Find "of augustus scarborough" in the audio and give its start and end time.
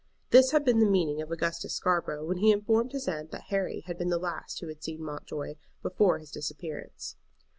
1.21-2.25